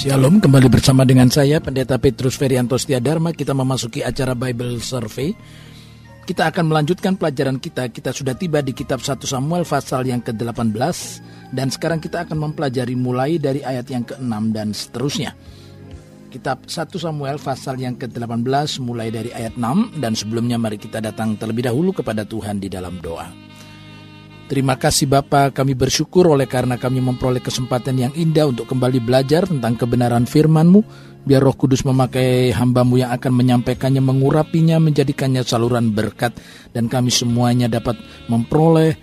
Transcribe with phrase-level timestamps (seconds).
[0.00, 3.36] Shalom, kembali bersama dengan saya Pendeta Petrus Ferianto Dharma.
[3.36, 5.36] Kita memasuki acara Bible Survey.
[6.24, 7.84] Kita akan melanjutkan pelajaran kita.
[7.92, 10.72] Kita sudah tiba di kitab 1 Samuel pasal yang ke-18
[11.52, 15.36] dan sekarang kita akan mempelajari mulai dari ayat yang ke-6 dan seterusnya.
[16.32, 21.36] Kitab 1 Samuel pasal yang ke-18 mulai dari ayat 6 dan sebelumnya mari kita datang
[21.36, 23.49] terlebih dahulu kepada Tuhan di dalam doa.
[24.50, 29.46] Terima kasih Bapa, kami bersyukur oleh karena kami memperoleh kesempatan yang indah untuk kembali belajar
[29.46, 30.82] tentang kebenaran firman-Mu.
[31.22, 36.34] Biar roh kudus memakai hambamu yang akan menyampaikannya, mengurapinya, menjadikannya saluran berkat.
[36.74, 37.94] Dan kami semuanya dapat
[38.26, 38.98] memperoleh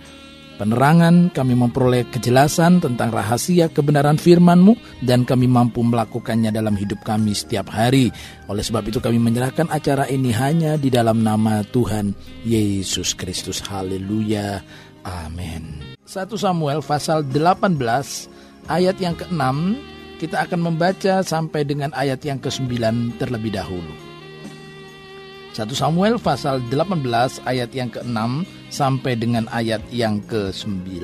[0.60, 5.00] penerangan, kami memperoleh kejelasan tentang rahasia kebenaran firman-Mu.
[5.00, 8.12] Dan kami mampu melakukannya dalam hidup kami setiap hari.
[8.52, 12.12] Oleh sebab itu kami menyerahkan acara ini hanya di dalam nama Tuhan
[12.44, 13.64] Yesus Kristus.
[13.64, 14.60] Haleluya.
[15.08, 15.96] Amin.
[16.04, 17.80] 1 Samuel pasal 18
[18.68, 19.44] ayat yang ke-6
[20.20, 22.68] kita akan membaca sampai dengan ayat yang ke-9
[23.16, 23.94] terlebih dahulu.
[25.56, 27.00] 1 Samuel pasal 18
[27.48, 31.00] ayat yang ke-6 sampai dengan ayat yang ke-9.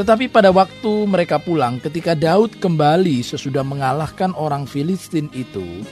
[0.00, 5.84] Tetapi pada waktu mereka pulang ketika Daud kembali sesudah mengalahkan orang Filistin itu,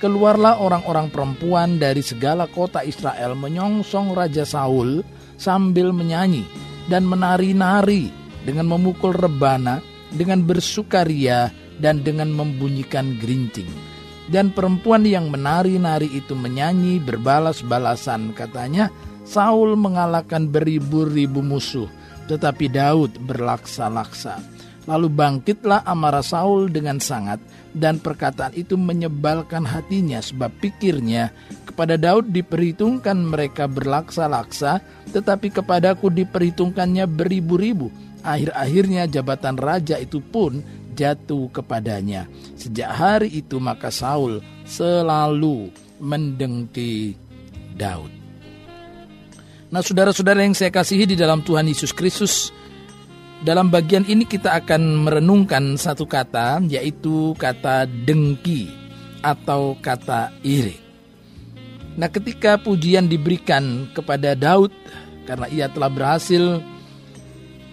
[0.00, 5.04] keluarlah orang-orang perempuan dari segala kota Israel menyongsong Raja Saul
[5.40, 6.44] sambil menyanyi
[6.92, 8.12] dan menari-nari
[8.44, 9.80] dengan memukul rebana,
[10.12, 11.48] dengan bersukaria
[11.80, 13.68] dan dengan membunyikan gerincing.
[14.30, 18.92] Dan perempuan yang menari-nari itu menyanyi berbalas-balasan katanya,
[19.26, 21.90] Saul mengalahkan beribu-ribu musuh,
[22.30, 24.38] tetapi Daud berlaksa-laksa.
[24.88, 27.42] Lalu bangkitlah amarah Saul dengan sangat
[27.76, 31.30] dan perkataan itu menyebalkan hatinya sebab pikirnya
[31.80, 34.84] kepada Daud diperhitungkan mereka berlaksa-laksa
[35.16, 37.88] tetapi kepadaku diperhitungkannya beribu-ribu.
[38.20, 40.60] Akhir-akhirnya jabatan raja itu pun
[40.92, 42.28] jatuh kepadanya.
[42.52, 45.72] Sejak hari itu maka Saul selalu
[46.04, 47.16] mendengki
[47.72, 48.12] Daud.
[49.72, 52.52] Nah saudara-saudara yang saya kasihi di dalam Tuhan Yesus Kristus,
[53.40, 58.68] dalam bagian ini kita akan merenungkan satu kata yaitu kata dengki
[59.24, 60.89] atau kata iri.
[61.98, 64.70] Nah, ketika pujian diberikan kepada Daud
[65.26, 66.62] karena ia telah berhasil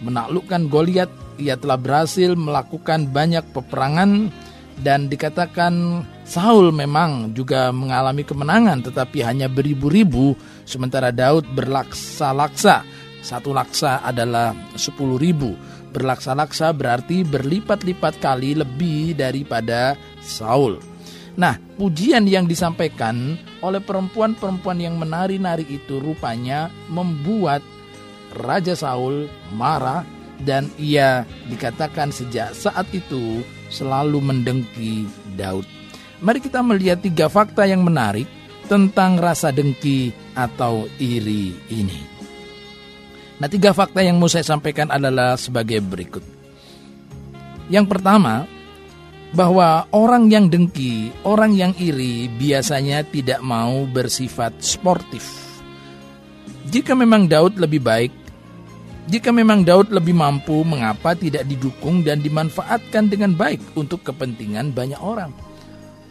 [0.01, 4.33] menaklukkan Goliat, ia telah berhasil melakukan banyak peperangan
[4.81, 10.37] dan dikatakan Saul memang juga mengalami kemenangan tetapi hanya beribu-ribu
[10.69, 12.85] sementara Daud berlaksa-laksa
[13.27, 15.51] satu laksa adalah sepuluh ribu.
[15.91, 20.79] Berlaksa-laksa berarti berlipat-lipat kali lebih daripada Saul.
[21.37, 27.61] Nah, pujian yang disampaikan oleh perempuan-perempuan yang menari-nari itu rupanya membuat
[28.33, 30.01] Raja Saul marah
[30.41, 35.05] dan ia dikatakan sejak saat itu selalu mendengki
[35.37, 35.65] Daud.
[36.25, 38.25] Mari kita melihat tiga fakta yang menarik
[38.65, 42.01] tentang rasa dengki atau iri ini.
[43.37, 46.25] Nah, tiga fakta yang mau saya sampaikan adalah sebagai berikut.
[47.69, 48.49] Yang pertama,
[49.35, 55.23] bahwa orang yang dengki, orang yang iri biasanya tidak mau bersifat sportif.
[56.67, 58.11] Jika memang Daud lebih baik,
[59.07, 64.99] jika memang Daud lebih mampu, mengapa tidak didukung dan dimanfaatkan dengan baik untuk kepentingan banyak
[64.99, 65.31] orang?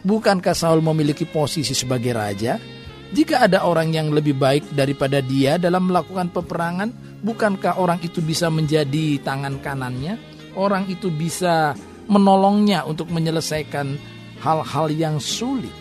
[0.01, 2.57] Bukankah Saul memiliki posisi sebagai raja?
[3.13, 8.49] Jika ada orang yang lebih baik daripada dia dalam melakukan peperangan, bukankah orang itu bisa
[8.49, 10.17] menjadi tangan kanannya?
[10.57, 13.99] Orang itu bisa menolongnya untuk menyelesaikan
[14.43, 15.73] hal-hal yang sulit.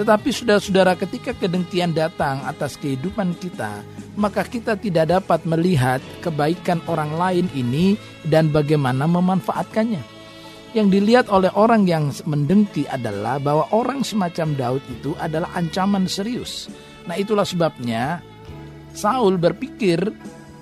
[0.00, 3.84] Tetapi saudara-saudara ketika kedengkian datang atas kehidupan kita,
[4.16, 10.00] maka kita tidak dapat melihat kebaikan orang lain ini dan bagaimana memanfaatkannya.
[10.70, 16.70] Yang dilihat oleh orang yang mendengki adalah bahwa orang semacam Daud itu adalah ancaman serius.
[17.10, 18.22] Nah itulah sebabnya
[18.94, 19.98] Saul berpikir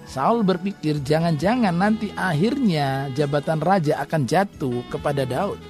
[0.09, 5.61] Saul berpikir jangan-jangan nanti akhirnya jabatan raja akan jatuh kepada Daud.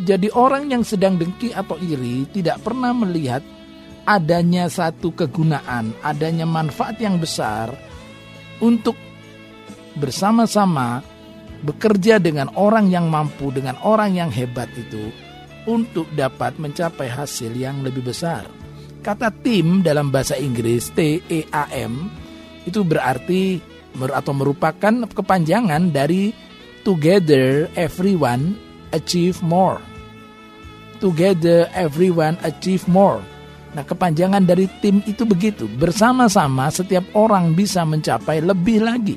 [0.00, 3.44] Jadi orang yang sedang dengki atau iri tidak pernah melihat
[4.08, 7.68] adanya satu kegunaan, adanya manfaat yang besar
[8.64, 8.96] untuk
[10.00, 11.04] bersama-sama
[11.60, 15.12] bekerja dengan orang yang mampu, dengan orang yang hebat itu
[15.68, 18.48] untuk dapat mencapai hasil yang lebih besar.
[19.04, 22.21] Kata tim dalam bahasa Inggris T E A M
[22.68, 23.58] itu berarti
[23.92, 26.32] atau merupakan kepanjangan dari
[26.82, 28.56] together everyone
[28.96, 29.80] achieve more.
[31.02, 33.20] Together everyone achieve more.
[33.72, 35.64] Nah, kepanjangan dari tim itu begitu.
[35.66, 39.16] Bersama-sama setiap orang bisa mencapai lebih lagi.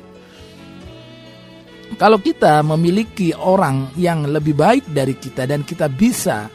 [2.00, 6.50] Kalau kita memiliki orang yang lebih baik dari kita dan kita bisa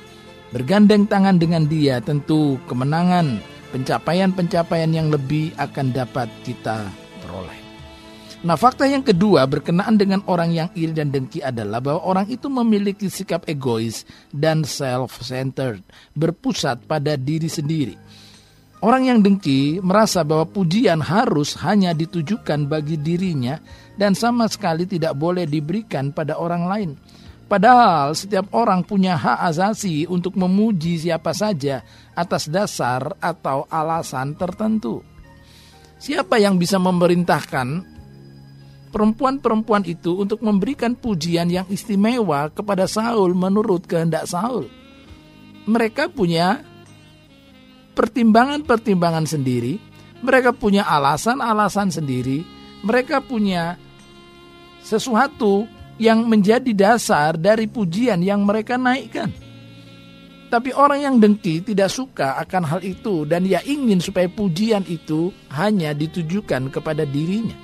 [0.52, 3.40] bergandeng tangan dengan dia, tentu kemenangan,
[3.72, 6.92] pencapaian-pencapaian yang lebih akan dapat kita
[7.24, 7.58] peroleh.
[8.42, 12.50] Nah, fakta yang kedua berkenaan dengan orang yang iri dan dengki adalah bahwa orang itu
[12.50, 14.02] memiliki sikap egois
[14.34, 15.86] dan self-centered,
[16.18, 17.96] berpusat pada diri sendiri.
[18.82, 23.62] Orang yang dengki merasa bahwa pujian harus hanya ditujukan bagi dirinya
[23.94, 26.92] dan sama sekali tidak boleh diberikan pada orang lain.
[27.52, 31.84] Padahal setiap orang punya hak asasi untuk memuji siapa saja
[32.16, 35.04] atas dasar atau alasan tertentu.
[36.00, 37.84] Siapa yang bisa memerintahkan
[38.96, 44.72] perempuan-perempuan itu untuk memberikan pujian yang istimewa kepada Saul menurut kehendak Saul.
[45.68, 46.64] Mereka punya
[48.00, 49.76] pertimbangan-pertimbangan sendiri,
[50.24, 52.48] mereka punya alasan-alasan sendiri,
[52.88, 53.76] mereka punya
[54.88, 59.30] sesuatu yang menjadi dasar dari pujian yang mereka naikkan.
[60.50, 65.30] Tapi orang yang dengki tidak suka akan hal itu dan ia ingin supaya pujian itu
[65.54, 67.56] hanya ditujukan kepada dirinya.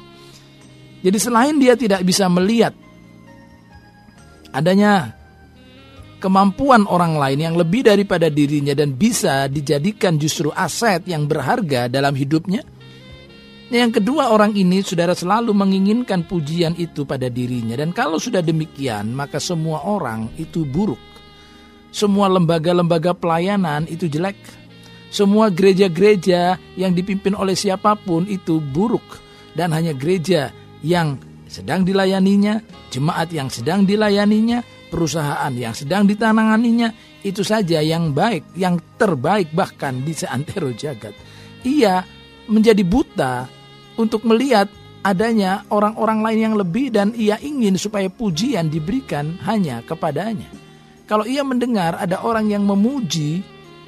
[1.02, 2.72] Jadi selain dia tidak bisa melihat
[4.56, 5.18] adanya
[6.24, 12.14] kemampuan orang lain yang lebih daripada dirinya dan bisa dijadikan justru aset yang berharga dalam
[12.14, 12.62] hidupnya.
[13.68, 19.12] Yang kedua orang ini saudara selalu menginginkan pujian itu pada dirinya dan kalau sudah demikian
[19.12, 21.00] maka semua orang itu buruk.
[21.92, 24.40] Semua lembaga-lembaga pelayanan itu jelek.
[25.12, 29.04] Semua gereja-gereja yang dipimpin oleh siapa pun itu buruk
[29.52, 32.60] dan hanya gereja yang sedang dilayaninya,
[32.92, 36.92] jemaat yang sedang dilayaninya, perusahaan yang sedang ditananganinya,
[37.24, 41.16] itu saja yang baik, yang terbaik bahkan di seantero jagat.
[41.64, 42.04] Ia
[42.52, 43.57] menjadi buta
[43.98, 44.70] untuk melihat
[45.04, 50.48] adanya orang-orang lain yang lebih dan ia ingin supaya pujian diberikan hanya kepadanya.
[51.08, 53.44] Kalau ia mendengar ada orang yang memuji,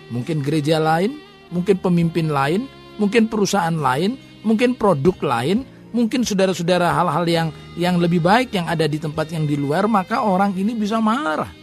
[0.09, 1.19] mungkin gereja lain,
[1.51, 2.65] mungkin pemimpin lain,
[2.95, 4.15] mungkin perusahaan lain,
[4.47, 9.49] mungkin produk lain, mungkin saudara-saudara hal-hal yang yang lebih baik yang ada di tempat yang
[9.49, 11.58] di luar maka orang ini bisa marah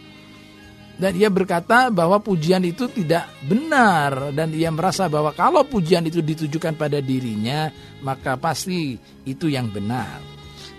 [0.97, 6.25] dan ia berkata bahwa pujian itu tidak benar dan ia merasa bahwa kalau pujian itu
[6.25, 7.69] ditujukan pada dirinya
[8.01, 10.17] maka pasti itu yang benar.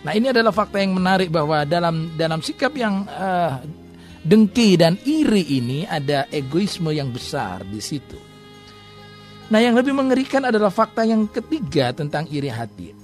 [0.02, 3.62] Nah ini adalah fakta yang menarik bahwa dalam dalam sikap yang uh,
[4.26, 8.18] dengki dan iri ini ada egoisme yang besar di situ.
[9.54, 12.98] Nah yang lebih mengerikan adalah fakta yang ketiga tentang iri hati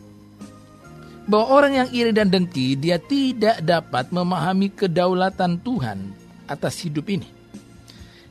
[1.24, 7.28] bahwa orang yang iri dan dengki dia tidak dapat memahami kedaulatan Tuhan atas hidup ini.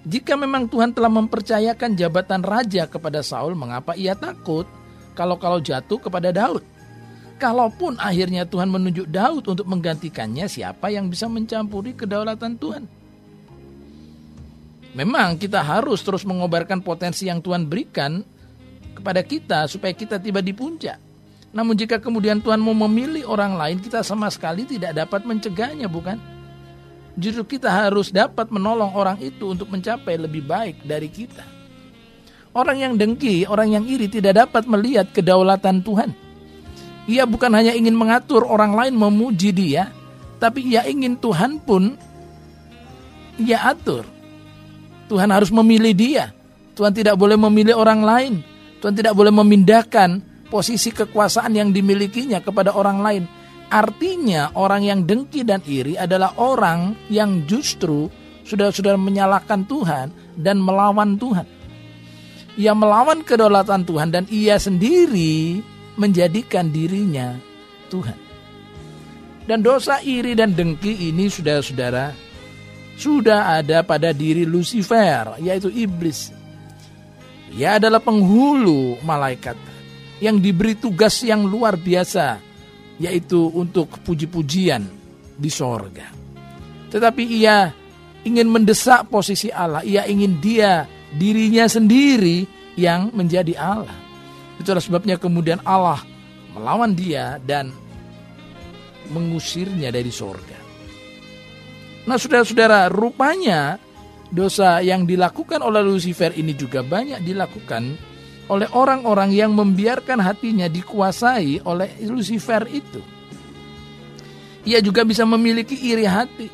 [0.03, 4.67] Jika memang Tuhan telah mempercayakan jabatan raja kepada Saul, mengapa ia takut
[5.15, 6.59] kalau-kalau jatuh kepada Daud?
[7.39, 12.83] Kalaupun akhirnya Tuhan menunjuk Daud untuk menggantikannya, siapa yang bisa mencampuri kedaulatan Tuhan?
[14.93, 18.21] Memang kita harus terus mengobarkan potensi yang Tuhan berikan
[18.93, 21.01] kepada kita supaya kita tiba di puncak.
[21.55, 26.32] Namun jika kemudian Tuhan mau memilih orang lain, kita sama sekali tidak dapat mencegahnya, bukan?
[27.13, 31.45] Justru kita harus dapat menolong orang itu untuk mencapai lebih baik dari kita.
[32.53, 36.13] Orang yang dengki, orang yang iri tidak dapat melihat kedaulatan Tuhan.
[37.09, 39.89] Ia bukan hanya ingin mengatur orang lain memuji dia,
[40.37, 41.97] tapi ia ingin Tuhan pun
[43.41, 44.05] ia atur.
[45.09, 46.25] Tuhan harus memilih dia.
[46.73, 48.33] Tuhan tidak boleh memilih orang lain.
[48.81, 53.23] Tuhan tidak boleh memindahkan posisi kekuasaan yang dimilikinya kepada orang lain.
[53.71, 58.11] Artinya orang yang dengki dan iri adalah orang yang justru
[58.43, 61.47] sudah-sudah menyalahkan Tuhan dan melawan Tuhan.
[62.53, 65.63] Ia melawan kedaulatan Tuhan dan ia sendiri
[65.97, 67.33] menjadikan dirinya
[67.89, 68.19] Tuhan.
[69.43, 72.13] Dan dosa iri dan dengki ini sudah-saudara
[72.95, 76.29] sudah ada pada diri Lucifer yaitu iblis.
[77.53, 79.57] Ia adalah penghulu malaikat
[80.23, 82.39] yang diberi tugas yang luar biasa,
[83.03, 84.87] yaitu untuk puji-pujian
[85.35, 86.07] di sorga.
[86.87, 87.67] Tetapi ia
[88.23, 92.47] ingin mendesak posisi Allah, ia ingin dia dirinya sendiri
[92.79, 93.97] yang menjadi Allah.
[94.55, 95.99] Itulah sebabnya kemudian Allah
[96.55, 97.75] melawan dia dan
[99.11, 100.55] mengusirnya dari sorga.
[102.07, 103.75] Nah saudara-saudara, rupanya
[104.31, 108.12] dosa yang dilakukan oleh Lucifer ini juga banyak dilakukan
[108.51, 112.99] oleh orang-orang yang membiarkan hatinya dikuasai oleh Lucifer itu.
[114.63, 116.47] Ia juga bisa memiliki iri hati.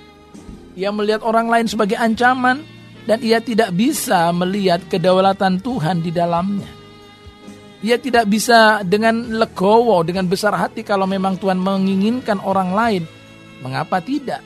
[0.78, 2.62] Ia melihat orang lain sebagai ancaman
[3.06, 6.70] dan ia tidak bisa melihat kedaulatan Tuhan di dalamnya.
[7.80, 13.04] Ia tidak bisa dengan legowo, dengan besar hati kalau memang Tuhan menginginkan orang lain
[13.60, 14.42] Mengapa tidak?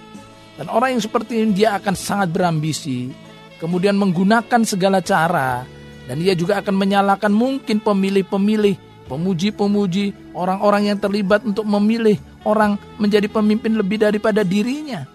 [0.58, 3.10] Dan orang yang seperti ini dia akan sangat berambisi,
[3.58, 5.66] kemudian menggunakan segala cara,
[6.08, 13.32] dan dia juga akan menyalahkan mungkin pemilih-pemilih, pemuji-pemuji, orang-orang yang terlibat untuk memilih orang menjadi
[13.32, 15.08] pemimpin lebih daripada dirinya.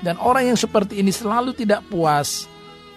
[0.00, 2.48] Dan orang yang seperti ini selalu tidak puas,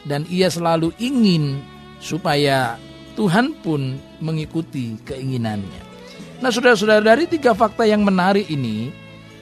[0.08, 1.60] dan ia selalu ingin
[2.00, 2.80] supaya
[3.14, 5.94] Tuhan pun mengikuti keinginannya.
[6.42, 8.92] Nah, saudara-saudara, dari tiga fakta yang menarik ini,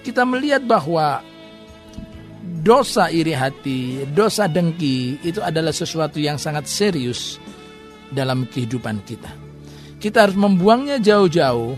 [0.01, 1.21] kita melihat bahwa
[2.61, 7.41] dosa iri hati, dosa dengki itu adalah sesuatu yang sangat serius
[8.11, 9.31] dalam kehidupan kita.
[9.97, 11.77] Kita harus membuangnya jauh-jauh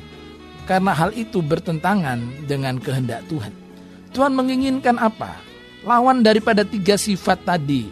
[0.63, 3.53] karena hal itu bertentangan dengan kehendak Tuhan.
[4.13, 5.37] Tuhan menginginkan apa?
[5.83, 7.89] Lawan daripada tiga sifat tadi.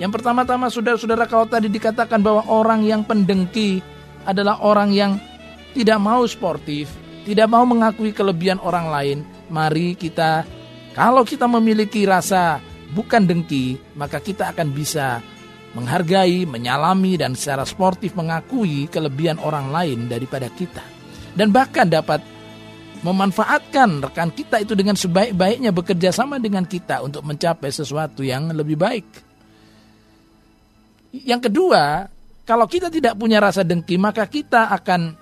[0.00, 3.84] Yang pertama-tama saudara-saudara kalau tadi dikatakan bahwa orang yang pendengki
[4.24, 5.12] adalah orang yang
[5.76, 6.88] tidak mau sportif,
[7.28, 9.18] tidak mau mengakui kelebihan orang lain.
[9.52, 10.48] Mari kita
[10.94, 12.62] kalau kita memiliki rasa
[12.94, 15.18] bukan dengki, maka kita akan bisa
[15.74, 20.82] menghargai, menyalami, dan secara sportif mengakui kelebihan orang lain daripada kita.
[21.34, 22.22] Dan bahkan dapat
[23.04, 28.80] memanfaatkan rekan kita itu dengan sebaik-baiknya bekerja sama dengan kita untuk mencapai sesuatu yang lebih
[28.80, 29.06] baik.
[31.14, 32.08] Yang kedua,
[32.48, 35.14] kalau kita tidak punya rasa dengki, maka kita akan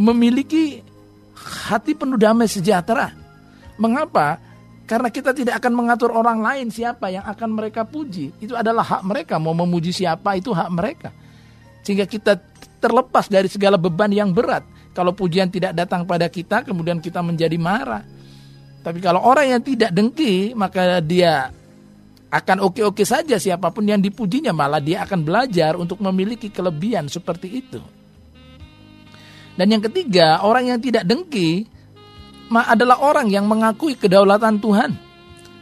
[0.00, 0.80] memiliki
[1.68, 3.12] hati penuh damai sejahtera.
[3.76, 4.49] Mengapa?
[4.90, 8.34] Karena kita tidak akan mengatur orang lain siapa yang akan mereka puji.
[8.42, 9.38] Itu adalah hak mereka.
[9.38, 11.14] Mau memuji siapa itu hak mereka.
[11.86, 12.34] Sehingga kita
[12.82, 14.66] terlepas dari segala beban yang berat.
[14.90, 18.02] Kalau pujian tidak datang pada kita, kemudian kita menjadi marah.
[18.82, 21.54] Tapi kalau orang yang tidak dengki, maka dia
[22.26, 24.50] akan oke-oke saja siapa pun yang dipujinya.
[24.50, 27.78] Malah dia akan belajar untuk memiliki kelebihan seperti itu.
[29.54, 31.78] Dan yang ketiga, orang yang tidak dengki,
[32.50, 34.90] adalah orang yang mengakui kedaulatan Tuhan.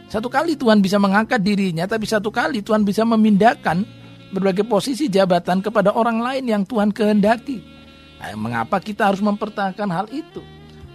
[0.08, 3.84] Satu kali Tuhan bisa mengangkat dirinya, tapi satu kali Tuhan bisa memindahkan
[4.32, 7.60] berbagai posisi jabatan kepada orang lain yang Tuhan kehendaki.
[8.18, 10.40] Nah, mengapa kita harus mempertahankan hal itu?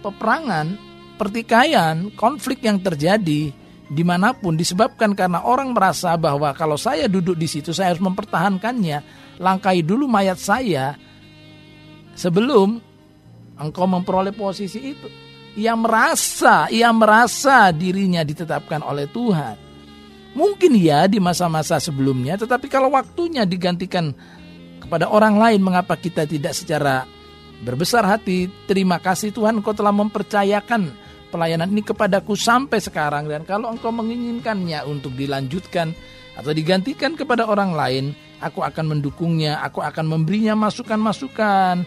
[0.02, 0.74] Peperangan,
[1.14, 7.38] pertikaian, konflik yang terjadi di mana pun disebabkan karena orang merasa bahwa kalau saya duduk
[7.38, 9.22] di situ saya harus mempertahankannya.
[9.38, 10.94] Langkai dulu mayat saya
[12.14, 12.78] sebelum
[13.58, 15.23] engkau memperoleh posisi itu.
[15.54, 19.54] Ia merasa, ia merasa dirinya ditetapkan oleh Tuhan.
[20.34, 24.10] Mungkin ya di masa-masa sebelumnya, tetapi kalau waktunya digantikan
[24.82, 27.06] kepada orang lain, mengapa kita tidak secara
[27.62, 30.90] berbesar hati, terima kasih Tuhan engkau telah mempercayakan
[31.30, 35.90] pelayanan ini kepadaku sampai sekarang dan kalau engkau menginginkannya untuk dilanjutkan
[36.34, 38.04] atau digantikan kepada orang lain,
[38.42, 41.86] aku akan mendukungnya, aku akan memberinya masukan-masukan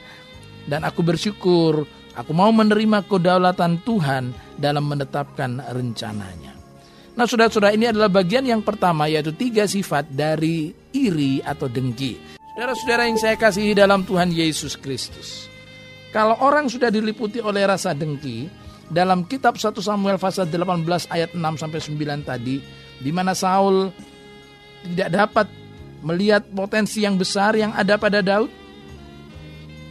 [0.67, 1.83] dan aku bersyukur
[2.17, 6.57] Aku mau menerima kedaulatan Tuhan dalam menetapkan rencananya.
[7.13, 12.17] Nah saudara-saudara ini adalah bagian yang pertama yaitu tiga sifat dari iri atau dengki.
[12.57, 15.45] Saudara-saudara yang saya kasihi dalam Tuhan Yesus Kristus.
[16.09, 18.49] Kalau orang sudah diliputi oleh rasa dengki,
[18.89, 22.57] dalam kitab 1 Samuel pasal 18 ayat 6 sampai 9 tadi,
[22.97, 23.93] di mana Saul
[24.81, 25.47] tidak dapat
[26.01, 28.49] melihat potensi yang besar yang ada pada Daud,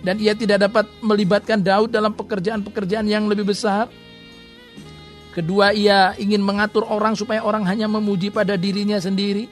[0.07, 3.91] dan ia tidak dapat melibatkan Daud dalam pekerjaan-pekerjaan yang lebih besar.
[5.35, 9.51] Kedua, ia ingin mengatur orang supaya orang hanya memuji pada dirinya sendiri.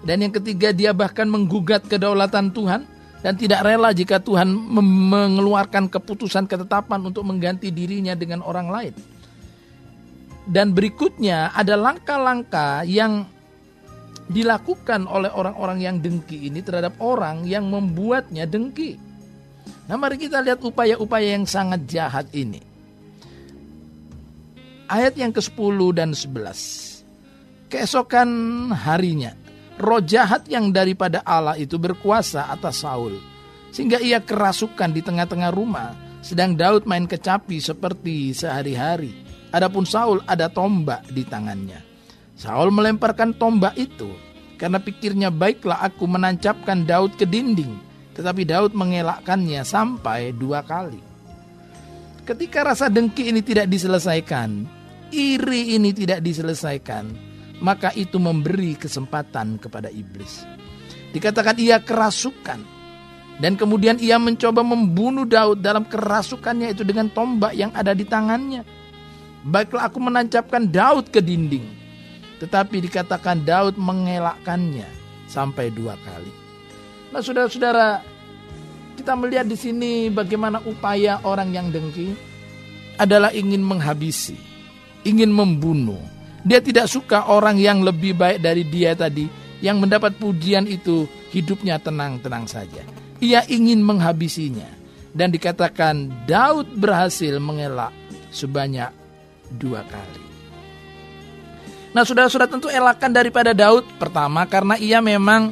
[0.00, 2.88] Dan yang ketiga, dia bahkan menggugat kedaulatan Tuhan
[3.20, 8.94] dan tidak rela jika Tuhan mengeluarkan keputusan ketetapan untuk mengganti dirinya dengan orang lain.
[10.48, 13.28] Dan berikutnya ada langkah-langkah yang
[14.32, 19.09] dilakukan oleh orang-orang yang dengki ini terhadap orang yang membuatnya dengki.
[19.90, 22.62] Nah mari kita lihat upaya-upaya yang sangat jahat ini.
[24.86, 27.02] Ayat yang ke-10 dan 11.
[27.66, 28.30] Keesokan
[28.70, 29.34] harinya,
[29.82, 33.18] roh jahat yang daripada Allah itu berkuasa atas Saul.
[33.74, 35.90] Sehingga ia kerasukan di tengah-tengah rumah,
[36.22, 39.10] sedang Daud main kecapi seperti sehari-hari.
[39.50, 41.82] Adapun Saul ada tombak di tangannya.
[42.38, 44.14] Saul melemparkan tombak itu
[44.54, 51.00] karena pikirnya baiklah aku menancapkan Daud ke dinding tetapi Daud mengelakkannya sampai dua kali.
[52.26, 54.68] Ketika rasa dengki ini tidak diselesaikan,
[55.10, 57.10] iri ini tidak diselesaikan,
[57.58, 60.46] maka itu memberi kesempatan kepada iblis.
[61.10, 62.60] Dikatakan ia kerasukan,
[63.40, 68.62] dan kemudian ia mencoba membunuh Daud dalam kerasukannya itu dengan tombak yang ada di tangannya.
[69.40, 71.64] Baiklah aku menancapkan Daud ke dinding,
[72.38, 74.86] tetapi dikatakan Daud mengelakkannya
[75.26, 76.39] sampai dua kali.
[77.10, 78.06] Nah, saudara-saudara,
[78.94, 82.14] kita melihat di sini bagaimana upaya orang yang dengki
[83.00, 84.38] adalah ingin menghabisi,
[85.02, 85.98] ingin membunuh.
[86.46, 89.28] Dia tidak suka orang yang lebih baik dari dia tadi
[89.60, 92.84] yang mendapat pujian itu hidupnya tenang-tenang saja.
[93.20, 94.80] Ia ingin menghabisinya.
[95.10, 97.90] Dan dikatakan Daud berhasil mengelak
[98.30, 98.94] sebanyak
[99.58, 100.22] dua kali.
[101.90, 105.50] Nah saudara-saudara tentu elakan daripada Daud pertama karena ia memang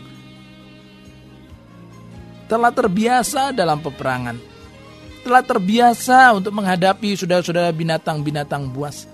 [2.48, 4.36] telah terbiasa dalam peperangan.
[5.22, 9.04] Telah terbiasa untuk menghadapi saudara-saudara binatang-binatang buas.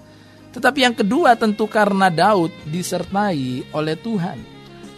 [0.54, 4.38] Tetapi yang kedua tentu karena Daud disertai oleh Tuhan.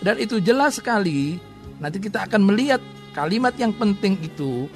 [0.05, 1.41] Dan itu jelas sekali
[1.81, 2.85] nanti kita akan melihat
[3.17, 4.69] kalimat yang penting itu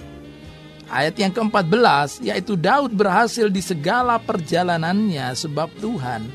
[0.91, 6.27] Ayat yang ke-14 yaitu Daud berhasil di segala perjalanannya sebab Tuhan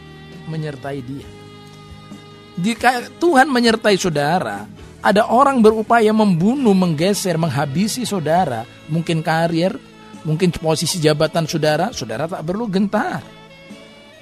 [0.47, 1.27] menyertai dia.
[2.55, 4.63] Jika Tuhan menyertai saudara,
[5.05, 9.77] ada orang berupaya membunuh, menggeser, menghabisi saudara, mungkin karir,
[10.25, 13.21] mungkin posisi jabatan saudara, saudara tak perlu gentar.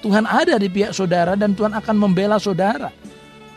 [0.04, 2.92] Tuhan ada di pihak saudara dan Tuhan akan membela saudara.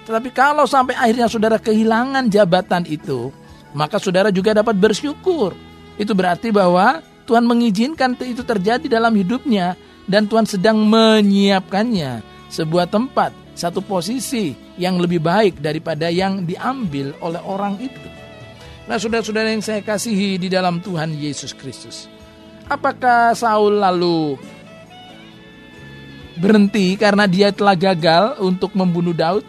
[0.06, 3.34] Tetapi kalau sampai akhirnya saudara kehilangan jabatan itu,
[3.74, 5.58] maka saudara juga dapat bersyukur
[5.98, 9.74] itu berarti bahwa Tuhan mengizinkan itu terjadi dalam hidupnya
[10.06, 12.22] dan Tuhan sedang menyiapkannya
[12.54, 18.08] sebuah tempat, satu posisi yang lebih baik daripada yang diambil oleh orang itu.
[18.86, 22.06] Nah, saudara-saudara yang saya kasihi di dalam Tuhan Yesus Kristus.
[22.70, 24.38] Apakah Saul lalu
[26.38, 29.42] berhenti karena dia telah gagal untuk membunuh Daud?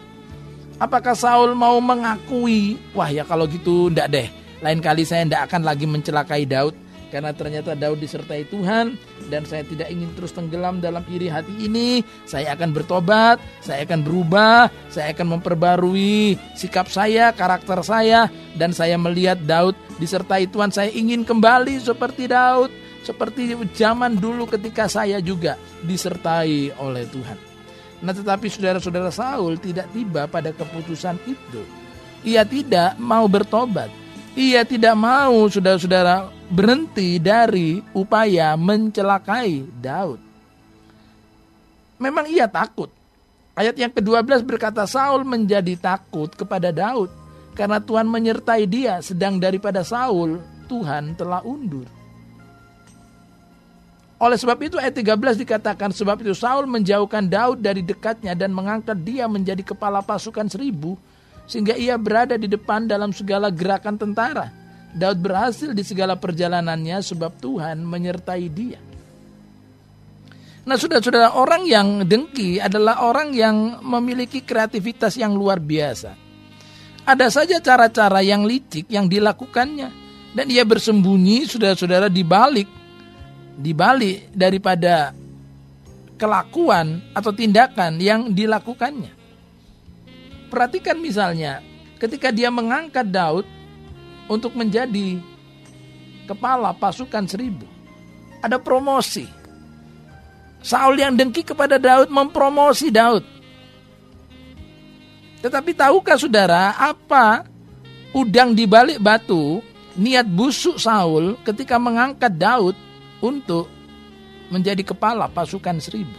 [0.78, 4.28] Apakah Saul mau mengakui, wah ya kalau gitu ndak deh,
[4.62, 8.96] lain kali saya tidak akan lagi mencelakai Daud karena ternyata Daud disertai Tuhan
[9.32, 12.04] dan saya tidak ingin terus tenggelam dalam iri hati ini.
[12.28, 19.00] Saya akan bertobat, saya akan berubah, saya akan memperbarui sikap saya, karakter saya dan saya
[19.00, 20.68] melihat Daud disertai Tuhan.
[20.68, 22.68] Saya ingin kembali seperti Daud,
[23.00, 27.38] seperti zaman dulu ketika saya juga disertai oleh Tuhan.
[27.98, 31.62] Nah, tetapi saudara-saudara Saul tidak tiba pada keputusan itu.
[32.22, 33.90] Ia tidak mau bertobat
[34.38, 40.20] ia tidak mau saudara-saudara berhenti dari upaya mencelakai Daud.
[42.00, 42.88] Memang ia takut.
[43.58, 47.10] Ayat yang ke-12 berkata Saul menjadi takut kepada Daud
[47.58, 50.38] karena Tuhan menyertai dia sedang daripada Saul
[50.70, 51.90] Tuhan telah undur.
[54.18, 58.98] Oleh sebab itu ayat 13 dikatakan sebab itu Saul menjauhkan Daud dari dekatnya dan mengangkat
[59.02, 60.94] dia menjadi kepala pasukan seribu
[61.50, 64.67] sehingga ia berada di depan dalam segala gerakan tentara.
[64.98, 68.82] Daud berhasil di segala perjalanannya sebab Tuhan menyertai dia.
[70.66, 76.12] Nah, saudara-saudara, orang yang dengki adalah orang yang memiliki kreativitas yang luar biasa.
[77.08, 79.88] Ada saja cara-cara yang licik yang dilakukannya
[80.36, 82.68] dan ia bersembunyi saudara-saudara di balik
[83.58, 85.16] di balik daripada
[86.20, 89.16] kelakuan atau tindakan yang dilakukannya.
[90.52, 91.64] Perhatikan misalnya
[91.96, 93.48] ketika dia mengangkat Daud
[94.28, 95.18] untuk menjadi
[96.28, 97.64] kepala pasukan seribu.
[98.44, 99.26] Ada promosi.
[100.60, 103.24] Saul yang dengki kepada Daud mempromosi Daud.
[105.40, 107.46] Tetapi tahukah saudara apa
[108.12, 109.62] udang di balik batu
[109.94, 112.74] niat busuk Saul ketika mengangkat Daud
[113.22, 113.70] untuk
[114.50, 116.18] menjadi kepala pasukan seribu?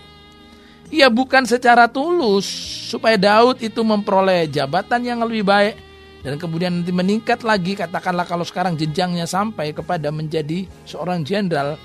[0.89, 2.48] Ya bukan secara tulus
[2.89, 5.88] supaya Daud itu memperoleh jabatan yang lebih baik
[6.19, 11.79] dan kemudian nanti meningkat lagi katakanlah kalau sekarang jenjangnya sampai kepada menjadi seorang jenderal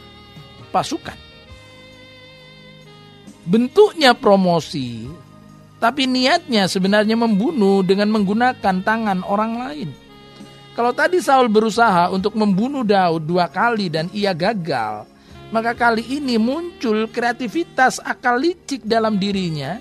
[0.75, 1.17] pasukan.
[3.45, 5.07] Bentuknya promosi
[5.85, 9.91] tapi niatnya sebenarnya membunuh dengan menggunakan tangan orang lain.
[10.75, 15.07] Kalau tadi Saul berusaha untuk membunuh Daud dua kali dan ia gagal,
[15.55, 19.79] maka kali ini muncul kreativitas akal licik dalam dirinya,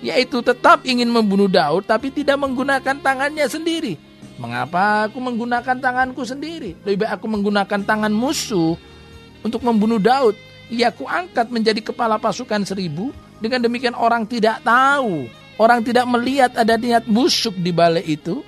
[0.00, 3.96] yaitu tetap ingin membunuh Daud tapi tidak menggunakan tangannya sendiri.
[4.40, 6.72] Mengapa aku menggunakan tanganku sendiri?
[6.88, 8.76] Lebih baik aku menggunakan tangan musuh
[9.44, 10.32] untuk membunuh Daud.
[10.72, 13.12] Ia aku angkat menjadi kepala pasukan seribu.
[13.40, 15.28] Dengan demikian orang tidak tahu.
[15.60, 18.40] Orang tidak melihat ada niat busuk di balik itu.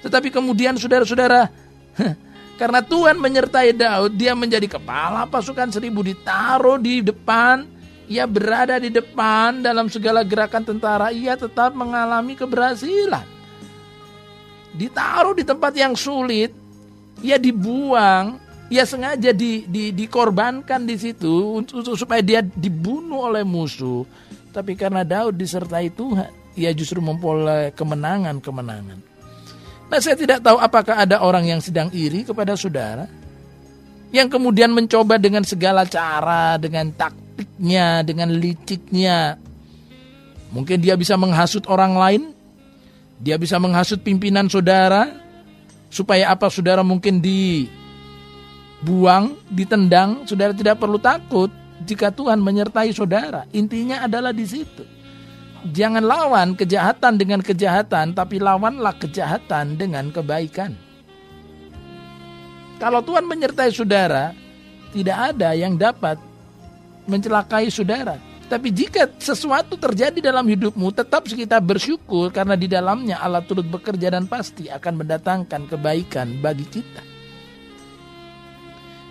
[0.00, 1.52] Tetapi kemudian saudara-saudara,
[2.58, 7.62] Karena Tuhan menyertai Daud, dia menjadi kepala pasukan seribu ditaruh di depan.
[8.08, 13.24] Ia berada di depan dalam segala gerakan tentara, ia tetap mengalami keberhasilan.
[14.72, 16.48] Ditaruh di tempat yang sulit,
[17.20, 18.40] ia dibuang,
[18.72, 24.08] ia sengaja di, di, dikorbankan di situ untuk supaya dia dibunuh oleh musuh.
[24.56, 28.98] Tapi karena Daud disertai Tuhan, ia justru memperoleh kemenangan-kemenangan.
[29.88, 33.04] Nah saya tidak tahu apakah ada orang yang sedang iri kepada saudara.
[34.08, 37.27] Yang kemudian mencoba dengan segala cara, dengan taktik
[37.58, 39.34] triknya, dengan liciknya.
[40.54, 42.22] Mungkin dia bisa menghasut orang lain,
[43.18, 45.10] dia bisa menghasut pimpinan saudara,
[45.90, 48.14] supaya apa saudara mungkin dibuang,
[49.50, 51.50] ditendang, saudara tidak perlu takut
[51.82, 53.44] jika Tuhan menyertai saudara.
[53.50, 54.86] Intinya adalah di situ.
[55.68, 60.78] Jangan lawan kejahatan dengan kejahatan, tapi lawanlah kejahatan dengan kebaikan.
[62.78, 64.30] Kalau Tuhan menyertai saudara,
[64.94, 66.27] tidak ada yang dapat
[67.08, 68.20] mencelakai saudara.
[68.48, 74.08] Tapi jika sesuatu terjadi dalam hidupmu, tetap kita bersyukur karena di dalamnya Allah turut bekerja
[74.08, 77.04] dan pasti akan mendatangkan kebaikan bagi kita.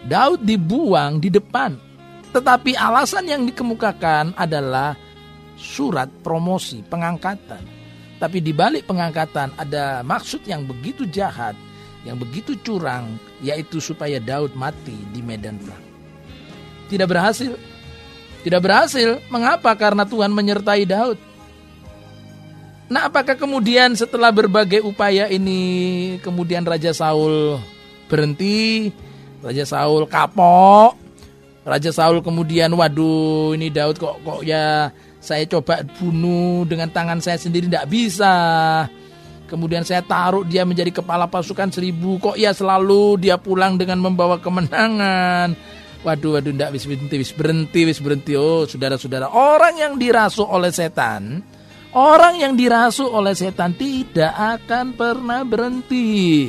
[0.10, 1.78] Daud dibuang di depan,
[2.34, 4.98] tetapi alasan yang dikemukakan adalah
[5.54, 7.62] surat promosi pengangkatan.
[8.18, 11.54] Tapi di balik pengangkatan ada maksud yang begitu jahat,
[12.02, 15.86] yang begitu curang, yaitu supaya Daud mati di medan perang.
[16.90, 17.54] Tidak berhasil,
[18.44, 19.22] tidak berhasil.
[19.32, 19.74] Mengapa?
[19.74, 21.18] Karena Tuhan menyertai Daud.
[22.88, 27.60] Nah, apakah kemudian setelah berbagai upaya ini, kemudian Raja Saul
[28.08, 28.96] berhenti,
[29.44, 30.96] Raja Saul kapok,
[31.68, 34.88] Raja Saul kemudian, waduh, ini Daud kok kok ya
[35.20, 38.36] saya coba bunuh dengan tangan saya sendiri tidak bisa.
[39.52, 44.40] Kemudian saya taruh dia menjadi kepala pasukan seribu, kok ya selalu dia pulang dengan membawa
[44.40, 45.56] kemenangan.
[46.06, 48.34] Waduh, waduh, ndak wis berhenti, wis berhenti, wis berhenti.
[48.38, 51.42] Oh, saudara-saudara, orang yang dirasuk oleh setan,
[51.98, 56.48] orang yang dirasuk oleh setan tidak akan pernah berhenti.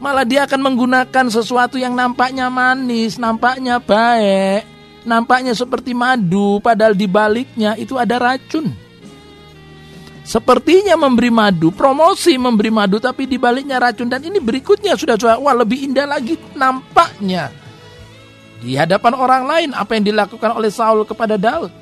[0.00, 4.64] Malah dia akan menggunakan sesuatu yang nampaknya manis, nampaknya baik,
[5.08, 8.72] nampaknya seperti madu, padahal di baliknya itu ada racun.
[10.20, 14.06] Sepertinya memberi madu, promosi memberi madu, tapi di baliknya racun.
[14.06, 17.59] Dan ini berikutnya sudah, sudah wah lebih indah lagi nampaknya
[18.60, 21.72] di hadapan orang lain apa yang dilakukan oleh Saul kepada Daud.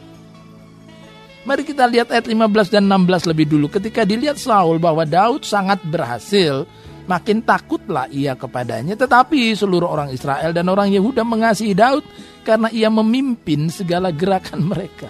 [1.42, 3.66] Mari kita lihat ayat 15 dan 16 lebih dulu.
[3.72, 6.68] Ketika dilihat Saul bahwa Daud sangat berhasil,
[7.08, 8.94] makin takutlah ia kepadanya.
[8.94, 12.04] Tetapi seluruh orang Israel dan orang Yehuda mengasihi Daud
[12.44, 15.08] karena ia memimpin segala gerakan mereka.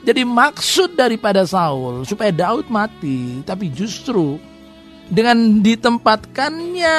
[0.00, 4.40] Jadi maksud daripada Saul supaya Daud mati, tapi justru
[5.10, 6.96] dengan ditempatkannya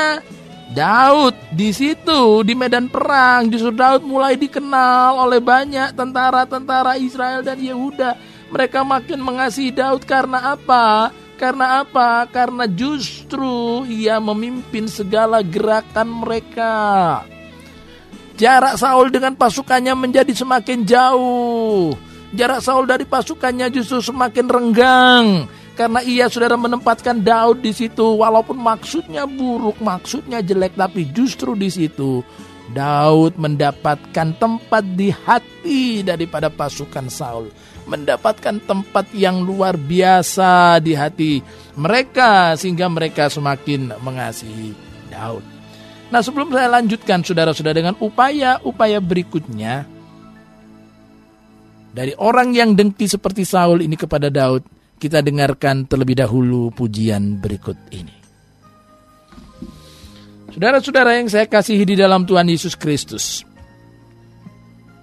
[0.71, 7.59] Daud di situ di medan perang justru Daud mulai dikenal oleh banyak tentara-tentara Israel dan
[7.59, 8.15] Yehuda.
[8.51, 11.11] Mereka makin mengasihi Daud karena apa?
[11.35, 12.23] Karena apa?
[12.31, 16.75] Karena justru ia memimpin segala gerakan mereka.
[18.39, 21.93] Jarak Saul dengan pasukannya menjadi semakin jauh.
[22.31, 25.25] Jarak Saul dari pasukannya justru semakin renggang
[25.73, 31.71] karena ia saudara menempatkan Daud di situ walaupun maksudnya buruk, maksudnya jelek tapi justru di
[31.71, 32.19] situ
[32.71, 37.51] Daud mendapatkan tempat di hati daripada pasukan Saul,
[37.87, 41.43] mendapatkan tempat yang luar biasa di hati
[41.75, 44.71] mereka sehingga mereka semakin mengasihi
[45.11, 45.43] Daud.
[46.11, 49.87] Nah, sebelum saya lanjutkan saudara-saudara dengan upaya-upaya berikutnya
[51.91, 54.63] dari orang yang dengki seperti Saul ini kepada Daud,
[55.01, 58.13] kita dengarkan terlebih dahulu pujian berikut ini.
[60.53, 63.41] Saudara-saudara yang saya kasihi di dalam Tuhan Yesus Kristus.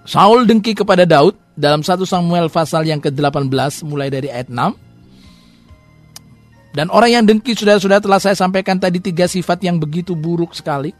[0.06, 3.50] Saul dengki kepada Daud dalam 1 Samuel pasal yang ke-18
[3.82, 6.78] mulai dari ayat 6.
[6.78, 10.94] Dan orang yang dengki saudara-saudara telah saya sampaikan tadi tiga sifat yang begitu buruk sekali.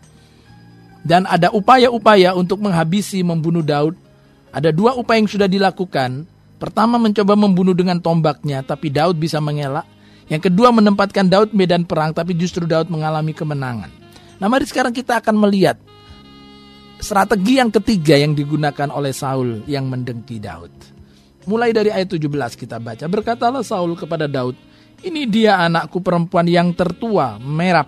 [1.06, 3.94] Dan ada upaya-upaya untuk menghabisi, membunuh Daud.
[4.50, 6.26] Ada dua upaya yang sudah dilakukan
[6.58, 9.86] Pertama mencoba membunuh dengan tombaknya, tapi Daud bisa mengelak.
[10.26, 13.88] Yang kedua menempatkan Daud medan perang, tapi justru Daud mengalami kemenangan.
[14.42, 15.78] Nah mari sekarang kita akan melihat
[16.98, 20.74] strategi yang ketiga yang digunakan oleh Saul yang mendengki Daud.
[21.48, 24.58] Mulai dari ayat 17 kita baca, berkatalah Saul kepada Daud,
[25.00, 27.86] ini dia anakku perempuan yang tertua, merah.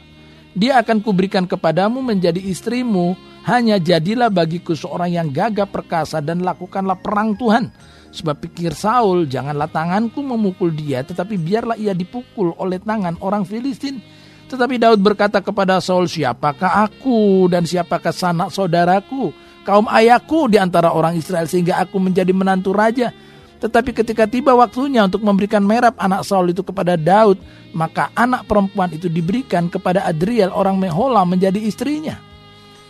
[0.57, 6.97] Dia akan kuberikan kepadamu menjadi istrimu, hanya jadilah bagiku seorang yang gagah perkasa dan lakukanlah
[6.99, 7.69] perang Tuhan
[8.11, 14.03] Sebab pikir Saul, janganlah tanganku memukul dia, tetapi biarlah ia dipukul oleh tangan orang Filistin.
[14.51, 19.31] Tetapi Daud berkata kepada Saul, siapakah aku dan siapakah sanak saudaraku,
[19.63, 23.15] kaum ayahku di antara orang Israel sehingga aku menjadi menantu raja.
[23.63, 27.39] Tetapi ketika tiba waktunya untuk memberikan merap anak Saul itu kepada Daud,
[27.71, 32.19] maka anak perempuan itu diberikan kepada Adriel orang Mehola menjadi istrinya.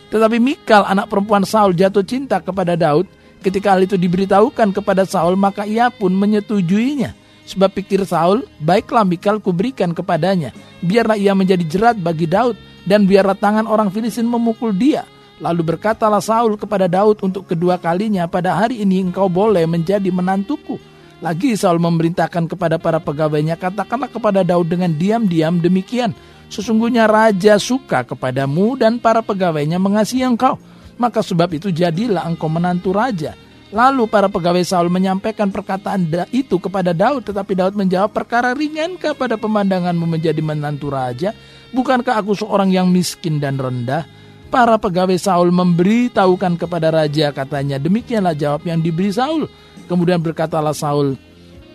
[0.09, 5.33] Tetapi Mikal anak perempuan Saul jatuh cinta kepada Daud Ketika hal itu diberitahukan kepada Saul,
[5.33, 7.17] maka ia pun menyetujuinya.
[7.49, 10.53] Sebab pikir Saul, baiklah Mikal kuberikan kepadanya.
[10.85, 15.09] Biarlah ia menjadi jerat bagi Daud, dan biarlah tangan orang Filistin memukul dia.
[15.41, 20.77] Lalu berkatalah Saul kepada Daud untuk kedua kalinya, pada hari ini engkau boleh menjadi menantuku.
[21.25, 26.13] Lagi Saul memerintahkan kepada para pegawainya, katakanlah kepada Daud dengan diam-diam demikian.
[26.53, 30.61] Sesungguhnya raja suka kepadamu dan para pegawainya mengasihi engkau.
[31.01, 33.33] Maka sebab itu jadilah engkau menantu raja.
[33.71, 39.39] Lalu para pegawai Saul menyampaikan perkataan itu kepada Daud, tetapi Daud menjawab, perkara ringan kepada
[39.39, 41.33] pemandanganmu menjadi menantu raja?
[41.71, 44.05] Bukankah aku seorang yang miskin dan rendah?
[44.51, 49.47] Para pegawai Saul memberitahukan kepada raja, katanya, demikianlah jawab yang diberi Saul.
[49.87, 51.15] Kemudian berkatalah Saul,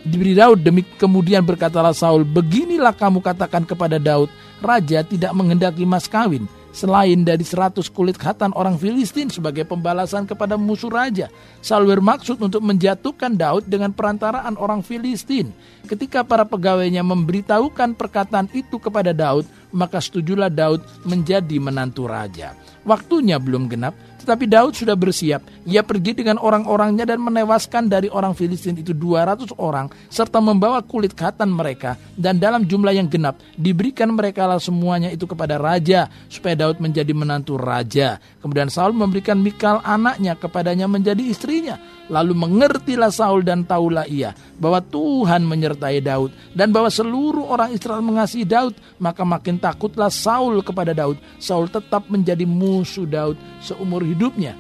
[0.04, 4.28] diberi Daud, demi kemudian berkatalah Saul, beginilah kamu katakan kepada Daud,
[4.60, 6.44] raja tidak menghendaki mas kawin,
[6.76, 11.32] selain dari seratus kulit khatan orang Filistin sebagai pembalasan kepada musuh raja.
[11.64, 15.56] Saul bermaksud untuk menjatuhkan Daud dengan perantaraan orang Filistin.
[15.88, 22.52] Ketika para pegawainya memberitahukan perkataan itu kepada Daud, maka setujulah Daud menjadi menantu raja.
[22.86, 25.42] Waktunya belum genap, tetapi Daud sudah bersiap.
[25.70, 31.14] Ia pergi dengan orang-orangnya dan menewaskan dari orang Filistin itu 200 orang serta membawa kulit
[31.14, 36.58] khatan mereka dan dalam jumlah yang genap diberikan mereka lah semuanya itu kepada raja supaya
[36.58, 38.18] Daud menjadi menantu raja.
[38.42, 41.78] Kemudian Saul memberikan Mikal anaknya kepadanya menjadi istrinya.
[42.06, 48.06] Lalu mengertilah Saul dan taulah ia bahwa Tuhan menyertai Daud dan bahwa seluruh orang Israel
[48.06, 51.18] mengasihi Daud, maka makin takutlah Saul kepada Daud.
[51.42, 54.58] Saul tetap menjadi musuh Daud seumur hidup hidupnya.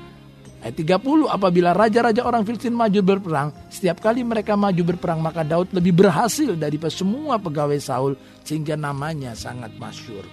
[0.66, 5.70] Ayat 30, apabila raja-raja orang Filistin maju berperang, setiap kali mereka maju berperang, maka Daud
[5.70, 10.26] lebih berhasil daripada semua pegawai Saul, sehingga namanya sangat masyur.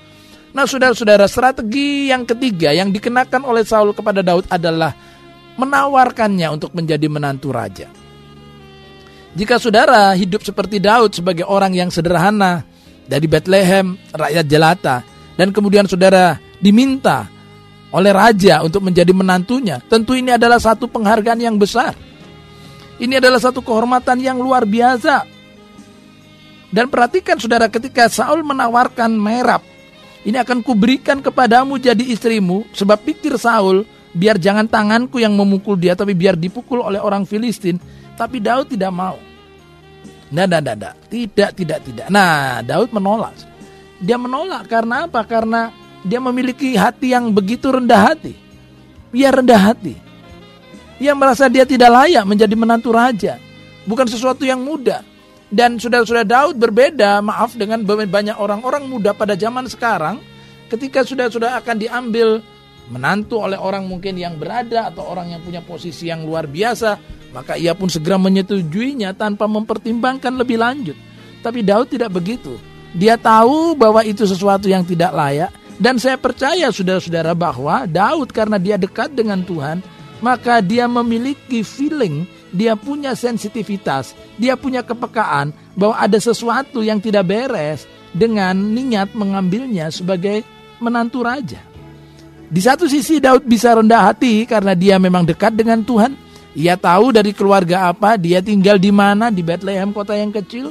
[0.56, 4.96] Nah saudara-saudara, strategi yang ketiga yang dikenakan oleh Saul kepada Daud adalah
[5.56, 7.88] menawarkannya untuk menjadi menantu raja.
[9.32, 12.68] Jika saudara hidup seperti Daud sebagai orang yang sederhana
[13.08, 14.96] dari Bethlehem, rakyat jelata,
[15.40, 17.32] dan kemudian saudara diminta
[17.92, 19.80] oleh raja untuk menjadi menantunya.
[19.88, 21.96] Tentu ini adalah satu penghargaan yang besar.
[23.00, 25.28] Ini adalah satu kehormatan yang luar biasa.
[26.72, 29.60] Dan perhatikan saudara ketika Saul menawarkan Merab,
[30.24, 35.96] ini akan kuberikan kepadamu jadi istrimu, sebab pikir Saul, biar jangan tanganku yang memukul dia,
[35.96, 37.80] tapi biar dipukul oleh orang Filistin.
[38.12, 39.16] Tapi Daud tidak mau.
[40.32, 40.94] Nah, nah, nah, nah.
[41.08, 42.06] Tidak, tidak, tidak.
[42.12, 43.36] Nah, Daud menolak.
[44.00, 45.24] Dia menolak karena apa?
[45.24, 45.72] Karena
[46.04, 48.34] dia memiliki hati yang begitu rendah hati.
[49.12, 49.94] Dia rendah hati.
[50.96, 53.36] Dia merasa dia tidak layak menjadi menantu raja.
[53.84, 55.02] Bukan sesuatu yang mudah.
[55.52, 60.16] Dan sudah-sudah Daud berbeda, maaf dengan banyak orang-orang muda pada zaman sekarang,
[60.72, 62.40] ketika sudah-sudah akan diambil
[62.92, 67.00] menantu oleh orang mungkin yang berada atau orang yang punya posisi yang luar biasa,
[67.32, 70.96] maka ia pun segera menyetujuinya tanpa mempertimbangkan lebih lanjut.
[71.40, 72.60] Tapi Daud tidak begitu.
[72.92, 75.48] Dia tahu bahwa itu sesuatu yang tidak layak,
[75.80, 79.80] dan saya percaya saudara-saudara bahwa Daud karena dia dekat dengan Tuhan,
[80.20, 87.32] maka dia memiliki feeling, dia punya sensitivitas, dia punya kepekaan bahwa ada sesuatu yang tidak
[87.32, 90.44] beres dengan niat mengambilnya sebagai
[90.78, 91.71] menantu raja.
[92.52, 96.12] Di satu sisi Daud bisa rendah hati karena dia memang dekat dengan Tuhan.
[96.52, 100.68] Ia tahu dari keluarga apa, dia tinggal di mana di Bethlehem kota yang kecil.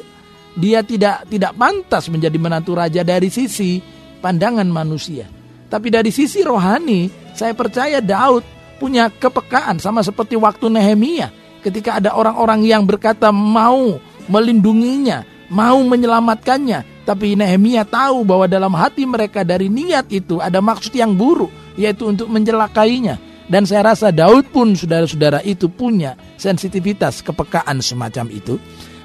[0.53, 3.81] Dia tidak tidak pantas menjadi menantu raja dari sisi
[4.21, 5.25] pandangan manusia.
[5.73, 8.45] Tapi dari sisi rohani, saya percaya Daud
[8.77, 11.33] punya kepekaan sama seperti waktu Nehemia
[11.65, 13.97] ketika ada orang-orang yang berkata mau
[14.29, 20.93] melindunginya, mau menyelamatkannya, tapi Nehemia tahu bahwa dalam hati mereka dari niat itu ada maksud
[20.93, 23.19] yang buruk, yaitu untuk menjelakainya.
[23.51, 28.55] Dan saya rasa Daud pun saudara-saudara itu punya sensitivitas kepekaan semacam itu.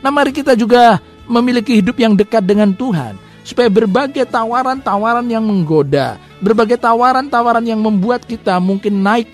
[0.05, 6.18] Nah mari kita juga memiliki hidup yang dekat dengan Tuhan supaya berbagai tawaran-tawaran yang menggoda,
[6.38, 9.31] berbagai tawaran-tawaran yang membuat kita mungkin naik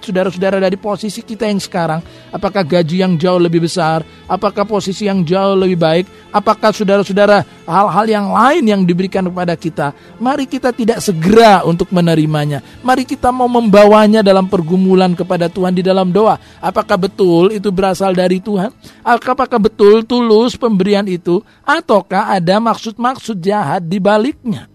[0.00, 2.00] saudara-saudara dari posisi kita yang sekarang,
[2.32, 8.06] apakah gaji yang jauh lebih besar, apakah posisi yang jauh lebih baik, apakah saudara-saudara hal-hal
[8.08, 12.64] yang lain yang diberikan kepada kita, mari kita tidak segera untuk menerimanya.
[12.82, 16.40] Mari kita mau membawanya dalam pergumulan kepada Tuhan di dalam doa.
[16.58, 18.72] Apakah betul itu berasal dari Tuhan?
[19.04, 24.70] Apakah betul tulus pemberian itu ataukah ada maksud-maksud jahat di baliknya?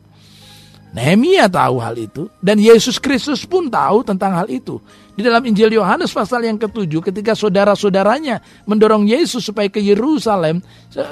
[0.96, 4.80] Nehemia tahu hal itu dan Yesus Kristus pun tahu tentang hal itu.
[5.15, 10.60] Di dalam Injil Yohanes pasal yang ketujuh ketika saudara-saudaranya mendorong Yesus supaya ke Yerusalem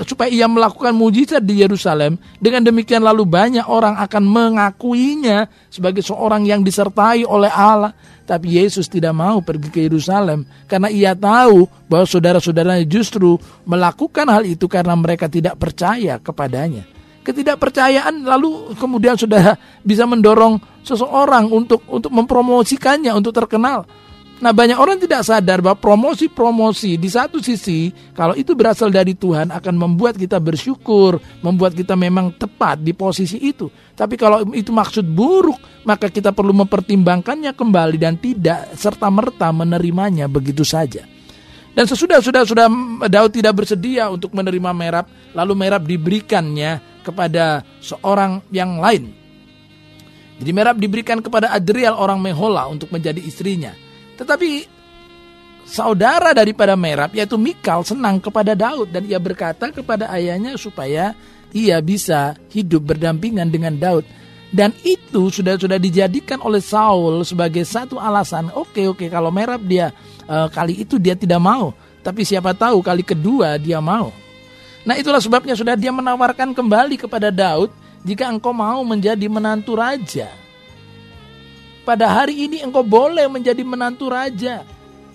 [0.03, 6.43] supaya ia melakukan mujizat di Yerusalem dengan demikian lalu banyak orang akan mengakuinya sebagai seorang
[6.43, 7.95] yang disertai oleh Allah.
[8.27, 14.43] Tapi Yesus tidak mau pergi ke Yerusalem karena ia tahu bahwa saudara-saudaranya justru melakukan hal
[14.43, 16.83] itu karena mereka tidak percaya kepadanya
[17.23, 23.87] ketidakpercayaan lalu kemudian sudah bisa mendorong seseorang untuk untuk mempromosikannya untuk terkenal.
[24.43, 29.55] Nah banyak orang tidak sadar bahwa promosi-promosi di satu sisi kalau itu berasal dari Tuhan
[29.55, 33.71] akan membuat kita bersyukur, membuat kita memang tepat di posisi itu.
[33.95, 40.27] Tapi kalau itu maksud buruk maka kita perlu mempertimbangkannya kembali dan tidak serta merta menerimanya
[40.27, 41.07] begitu saja.
[41.73, 42.67] Dan sesudah sudah sudah
[43.09, 49.11] Daud tidak bersedia untuk menerima merab, lalu merab diberikannya kepada seorang yang lain.
[50.39, 53.75] Jadi merab diberikan kepada Adriel orang Mehola untuk menjadi istrinya.
[54.17, 54.65] Tetapi
[55.63, 61.15] saudara daripada Merab yaitu Mikal senang kepada Daud dan ia berkata kepada ayahnya supaya
[61.53, 64.05] ia bisa hidup berdampingan dengan Daud.
[64.53, 68.53] Dan itu sudah sudah dijadikan oleh Saul sebagai satu alasan.
[68.53, 69.89] Oke oke kalau Merab dia
[70.29, 71.73] uh, kali itu dia tidak mau,
[72.05, 74.13] tapi siapa tahu kali kedua dia mau.
[74.83, 77.71] Nah itulah sebabnya sudah dia menawarkan kembali kepada Daud
[78.03, 80.27] jika engkau mau menjadi menantu raja.
[81.87, 84.67] Pada hari ini engkau boleh menjadi menantu raja.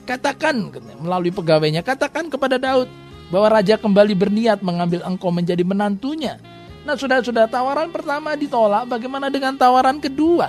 [0.09, 0.73] Katakan
[1.05, 2.89] melalui pegawainya, katakan kepada Daud
[3.29, 6.41] bahwa raja kembali berniat mengambil engkau menjadi menantunya.
[6.89, 10.49] Nah sudah-sudah tawaran pertama ditolak, bagaimana dengan tawaran kedua?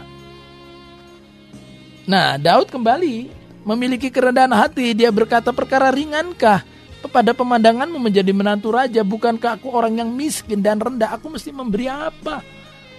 [2.07, 3.35] Nah Daud kembali
[3.67, 6.63] memiliki kerendahan hati, dia berkata perkara ringankah
[7.07, 11.87] pada pemandanganmu menjadi menantu raja, bukankah aku orang yang miskin dan rendah, aku mesti memberi
[11.87, 12.43] apa?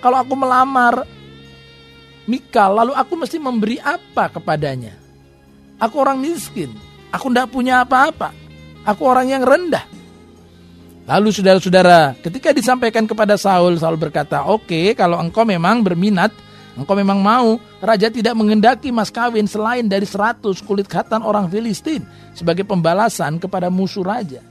[0.01, 1.05] Kalau aku melamar
[2.25, 4.95] Mikal, lalu aku mesti memberi apa kepadanya?
[5.83, 6.71] Aku orang miskin,
[7.11, 8.31] aku tidak punya apa-apa,
[8.87, 9.83] aku orang yang rendah.
[11.11, 16.31] Lalu saudara-saudara, ketika disampaikan kepada Saul, Saul berkata, oke okay, kalau engkau memang berminat,
[16.79, 22.07] engkau memang mau, raja tidak mengendaki mas kawin selain dari seratus kulit khatan orang Filistin
[22.37, 24.43] sebagai pembalasan kepada musuh raja.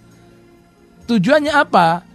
[1.09, 2.05] Tujuannya apa?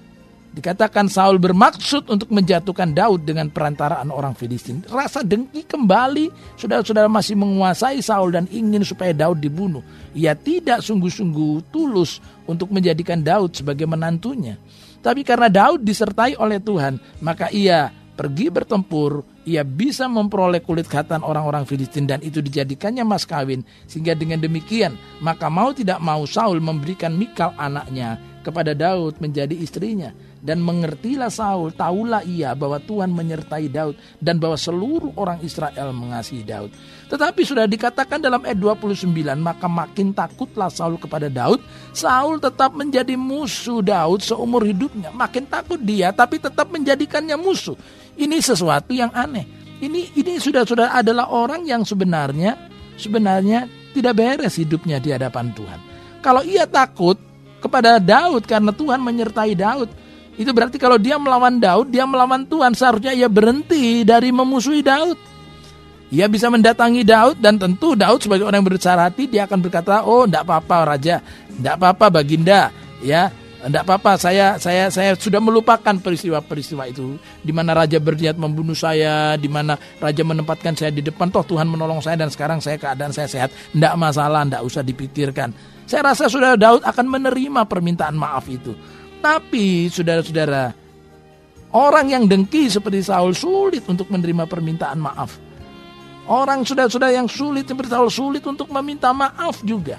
[0.54, 4.86] Dikatakan Saul bermaksud untuk menjatuhkan Daud dengan perantaraan orang Filistin.
[4.86, 9.82] Rasa dengki kembali, saudara-saudara masih menguasai Saul dan ingin supaya Daud dibunuh.
[10.14, 14.54] Ia tidak sungguh-sungguh tulus untuk menjadikan Daud sebagai menantunya.
[15.02, 21.20] Tapi karena Daud disertai oleh Tuhan, maka ia pergi bertempur, ia bisa memperoleh kulit khatan
[21.20, 23.66] orang-orang Filistin dan itu dijadikannya mas kawin.
[23.90, 30.12] Sehingga dengan demikian, maka mau tidak mau Saul memberikan Mikal anaknya kepada Daud menjadi istrinya.
[30.44, 36.44] Dan mengertilah Saul, tahulah ia bahwa Tuhan menyertai Daud dan bahwa seluruh orang Israel mengasihi
[36.44, 36.68] Daud.
[37.08, 39.08] Tetapi sudah dikatakan dalam ayat 29,
[39.40, 41.64] maka makin takutlah Saul kepada Daud.
[41.96, 45.08] Saul tetap menjadi musuh Daud seumur hidupnya.
[45.16, 47.80] Makin takut dia, tapi tetap menjadikannya musuh.
[48.14, 49.46] Ini sesuatu yang aneh.
[49.82, 52.56] Ini ini sudah sudah adalah orang yang sebenarnya
[52.94, 55.80] sebenarnya tidak beres hidupnya di hadapan Tuhan.
[56.22, 57.18] Kalau ia takut
[57.60, 59.90] kepada Daud karena Tuhan menyertai Daud,
[60.34, 62.74] itu berarti kalau dia melawan Daud, dia melawan Tuhan.
[62.74, 65.18] Seharusnya ia berhenti dari memusuhi Daud.
[66.14, 70.06] Ia bisa mendatangi Daud dan tentu Daud sebagai orang yang berbesar hati dia akan berkata,
[70.06, 71.18] "Oh, tidak apa-apa raja,
[71.58, 72.70] tidak apa-apa baginda."
[73.02, 78.76] Ya, tidak apa-apa, saya saya saya sudah melupakan peristiwa-peristiwa itu di mana raja berniat membunuh
[78.76, 82.76] saya, di mana raja menempatkan saya di depan, toh Tuhan menolong saya dan sekarang saya
[82.76, 83.50] keadaan saya sehat.
[83.72, 85.56] Tidak masalah, tidak usah dipikirkan.
[85.88, 88.76] Saya rasa sudah Daud akan menerima permintaan maaf itu.
[89.24, 90.76] Tapi saudara-saudara,
[91.72, 95.40] orang yang dengki seperti Saul sulit untuk menerima permintaan maaf.
[96.28, 99.96] Orang sudah-sudah yang sulit seperti Saul sulit untuk meminta maaf juga.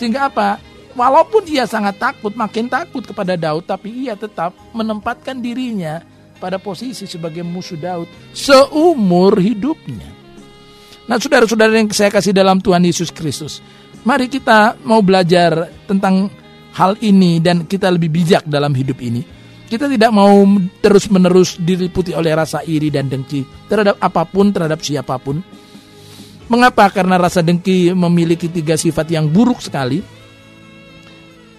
[0.00, 0.69] Sehingga apa?
[0.98, 6.02] Walaupun ia sangat takut, makin takut kepada Daud, tapi ia tetap menempatkan dirinya
[6.42, 10.08] pada posisi sebagai musuh Daud seumur hidupnya.
[11.06, 13.62] Nah, saudara-saudara yang saya kasih dalam Tuhan Yesus Kristus,
[14.02, 16.30] mari kita mau belajar tentang
[16.74, 19.22] hal ini dan kita lebih bijak dalam hidup ini.
[19.70, 20.42] Kita tidak mau
[20.82, 25.38] terus-menerus diliputi oleh rasa iri dan dengki terhadap apa pun, terhadap siapa pun.
[26.50, 26.90] Mengapa?
[26.90, 30.02] Karena rasa dengki memiliki tiga sifat yang buruk sekali.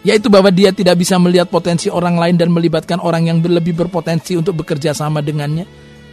[0.01, 4.33] Yaitu bahwa dia tidak bisa melihat potensi orang lain dan melibatkan orang yang lebih berpotensi
[4.33, 5.69] untuk bekerja sama dengannya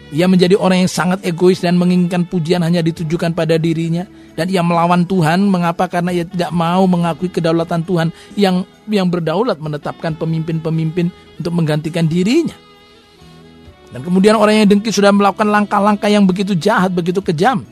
[0.09, 4.65] ia menjadi orang yang sangat egois dan menginginkan pujian hanya ditujukan pada dirinya dan ia
[4.65, 11.13] melawan Tuhan mengapa karena ia tidak mau mengakui kedaulatan Tuhan yang yang berdaulat menetapkan pemimpin-pemimpin
[11.37, 12.57] untuk menggantikan dirinya.
[13.89, 17.65] Dan kemudian orang yang dengki sudah melakukan langkah-langkah yang begitu jahat, begitu kejam.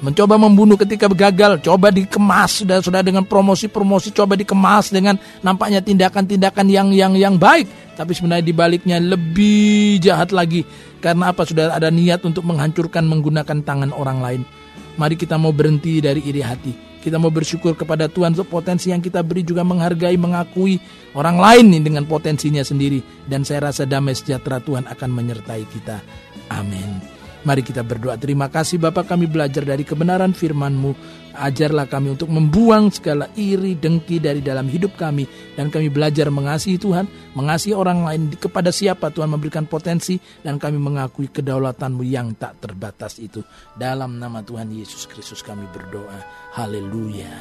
[0.00, 6.66] Mencoba membunuh ketika gagal, coba dikemas sudah sudah dengan promosi-promosi, coba dikemas dengan nampaknya tindakan-tindakan
[6.72, 7.68] yang yang yang baik,
[8.00, 10.64] tapi sebenarnya dibaliknya lebih jahat lagi
[11.00, 11.48] karena apa?
[11.48, 14.42] Sudah ada niat untuk menghancurkan menggunakan tangan orang lain.
[15.00, 16.72] Mari kita mau berhenti dari iri hati.
[17.00, 20.76] Kita mau bersyukur kepada Tuhan untuk potensi yang kita beri juga menghargai, mengakui
[21.16, 23.00] orang lain nih dengan potensinya sendiri.
[23.24, 26.04] Dan saya rasa damai sejahtera Tuhan akan menyertai kita.
[26.52, 27.19] Amin.
[27.40, 28.20] Mari kita berdoa.
[28.20, 30.92] Terima kasih Bapak kami belajar dari kebenaran firman-Mu.
[31.30, 35.24] Ajarlah kami untuk membuang segala iri, dengki dari dalam hidup kami.
[35.56, 40.20] Dan kami belajar mengasihi Tuhan, mengasihi orang lain kepada siapa Tuhan memberikan potensi.
[40.44, 43.40] Dan kami mengakui kedaulatan-Mu yang tak terbatas itu.
[43.72, 46.20] Dalam nama Tuhan Yesus Kristus kami berdoa.
[46.60, 47.32] Haleluya.